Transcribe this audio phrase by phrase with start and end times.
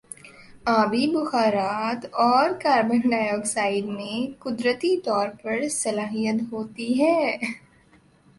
[0.71, 7.21] آبی بخارات اور کاربن ڈائی آکسائیڈ میں قدرتی طور پر صلاحیت ہوتی ہے